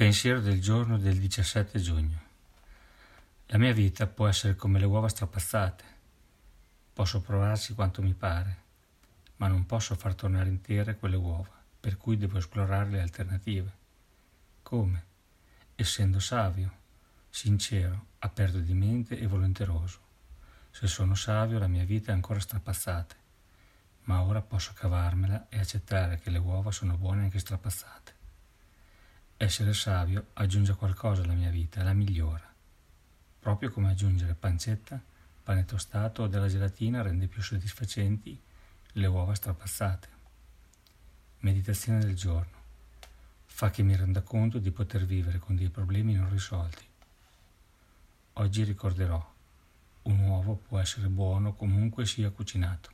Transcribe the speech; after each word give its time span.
Pensiero 0.00 0.40
del 0.40 0.62
giorno 0.62 0.96
del 0.96 1.18
17 1.18 1.78
giugno. 1.78 2.18
La 3.48 3.58
mia 3.58 3.74
vita 3.74 4.06
può 4.06 4.26
essere 4.28 4.56
come 4.56 4.78
le 4.78 4.86
uova 4.86 5.10
strapazzate. 5.10 5.84
Posso 6.94 7.20
provarci 7.20 7.74
quanto 7.74 8.00
mi 8.00 8.14
pare, 8.14 8.56
ma 9.36 9.46
non 9.46 9.66
posso 9.66 9.94
far 9.94 10.14
tornare 10.14 10.48
intere 10.48 10.96
quelle 10.96 11.16
uova, 11.16 11.50
per 11.78 11.98
cui 11.98 12.16
devo 12.16 12.38
esplorare 12.38 12.88
le 12.88 13.02
alternative. 13.02 13.72
Come? 14.62 15.04
Essendo 15.74 16.18
savio, 16.18 16.72
sincero, 17.28 18.06
aperto 18.20 18.58
di 18.58 18.72
mente 18.72 19.18
e 19.18 19.26
volenteroso. 19.26 19.98
Se 20.70 20.86
sono 20.86 21.14
savio 21.14 21.58
la 21.58 21.68
mia 21.68 21.84
vita 21.84 22.10
è 22.10 22.14
ancora 22.14 22.40
strapazzata, 22.40 23.14
ma 24.04 24.22
ora 24.22 24.40
posso 24.40 24.72
cavarmela 24.72 25.48
e 25.50 25.58
accettare 25.58 26.18
che 26.20 26.30
le 26.30 26.38
uova 26.38 26.70
sono 26.70 26.96
buone 26.96 27.24
anche 27.24 27.38
strapazzate. 27.38 28.19
Essere 29.42 29.72
savio 29.72 30.26
aggiunge 30.34 30.74
qualcosa 30.74 31.22
alla 31.22 31.32
mia 31.32 31.48
vita, 31.48 31.82
la 31.82 31.94
migliora. 31.94 32.46
Proprio 33.38 33.70
come 33.70 33.88
aggiungere 33.88 34.34
pancetta, 34.34 35.00
pane 35.42 35.64
tostato 35.64 36.24
o 36.24 36.26
della 36.26 36.46
gelatina 36.46 37.00
rende 37.00 37.26
più 37.26 37.40
soddisfacenti 37.40 38.38
le 38.92 39.06
uova 39.06 39.34
strapazzate. 39.34 40.08
Meditazione 41.38 42.00
del 42.00 42.14
giorno. 42.14 42.52
Fa 43.46 43.70
che 43.70 43.82
mi 43.82 43.96
renda 43.96 44.20
conto 44.20 44.58
di 44.58 44.70
poter 44.70 45.06
vivere 45.06 45.38
con 45.38 45.56
dei 45.56 45.70
problemi 45.70 46.12
non 46.12 46.28
risolti. 46.28 46.84
Oggi 48.34 48.62
ricorderò, 48.62 49.34
un 50.02 50.18
uovo 50.18 50.54
può 50.54 50.78
essere 50.78 51.08
buono 51.08 51.54
comunque 51.54 52.04
sia 52.04 52.28
cucinato. 52.28 52.90